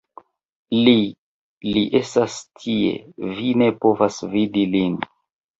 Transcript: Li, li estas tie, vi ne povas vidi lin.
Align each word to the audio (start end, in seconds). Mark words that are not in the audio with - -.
Li, 0.87 0.93
li 1.75 1.83
estas 2.01 2.37
tie, 2.63 2.97
vi 3.41 3.55
ne 3.63 3.71
povas 3.85 4.19
vidi 4.35 4.69
lin. 4.77 4.99